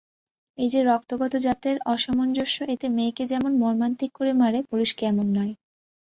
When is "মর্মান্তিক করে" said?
3.61-4.31